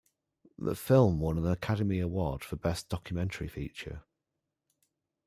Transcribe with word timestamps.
The 0.57 0.73
film 0.73 1.19
won 1.19 1.37
an 1.37 1.45
Academy 1.45 1.99
Award 1.99 2.43
for 2.43 2.55
Best 2.55 2.89
Documentary 2.89 3.47
Feature. 3.47 4.01